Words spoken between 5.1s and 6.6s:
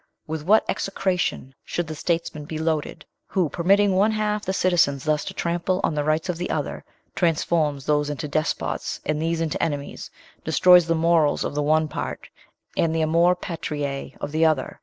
to trample on the rights of the